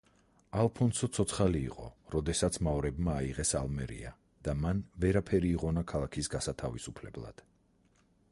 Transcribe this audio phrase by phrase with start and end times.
[0.59, 4.13] ალფონსო ცოცხალი იყო, როდესაც მავრებმა აიღეს ალმერია,
[4.47, 7.45] და მან ვერაფერი იღონა ქალაქის გასათავისუფლებლად.